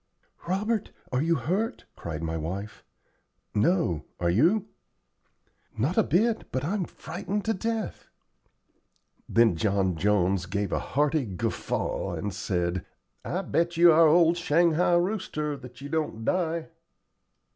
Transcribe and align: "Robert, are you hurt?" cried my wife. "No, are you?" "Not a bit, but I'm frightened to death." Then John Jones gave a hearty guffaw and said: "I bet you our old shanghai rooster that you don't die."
"Robert, 0.47 0.89
are 1.11 1.21
you 1.21 1.35
hurt?" 1.35 1.85
cried 1.95 2.23
my 2.23 2.35
wife. 2.35 2.83
"No, 3.53 4.05
are 4.19 4.31
you?" 4.31 4.65
"Not 5.77 5.95
a 5.95 6.01
bit, 6.01 6.51
but 6.51 6.63
I'm 6.65 6.85
frightened 6.85 7.45
to 7.45 7.53
death." 7.53 8.07
Then 9.29 9.55
John 9.55 9.95
Jones 9.95 10.47
gave 10.47 10.71
a 10.71 10.79
hearty 10.79 11.27
guffaw 11.27 12.13
and 12.15 12.33
said: 12.33 12.83
"I 13.23 13.43
bet 13.43 13.77
you 13.77 13.91
our 13.91 14.07
old 14.07 14.37
shanghai 14.37 14.95
rooster 14.95 15.55
that 15.57 15.81
you 15.81 15.89
don't 15.89 16.25
die." 16.25 16.69